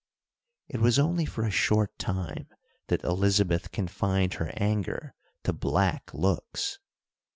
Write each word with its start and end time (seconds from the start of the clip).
It 0.67 0.79
was 0.81 0.97
only 0.97 1.25
for 1.25 1.43
a 1.43 1.51
short 1.51 1.99
time 1.99 2.47
that 2.87 3.03
Elizabeth 3.03 3.71
confined 3.71 4.33
her 4.33 4.51
anger 4.57 5.13
to 5.43 5.53
black 5.53 6.11
looks. 6.11 6.79